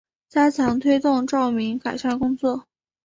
[0.29, 2.65] 加强推动照明改善工作